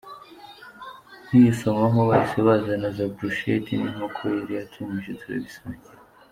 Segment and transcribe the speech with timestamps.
[1.27, 5.89] Nkiyisomaho, bahise bazana za brochettse n’inkoko yari yatumije turabisangira.